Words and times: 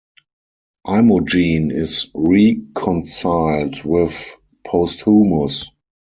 Imogen 0.87 1.69
is 1.69 2.07
reconciled 2.15 3.83
with 3.83 4.35
Posthumus. 4.65 5.69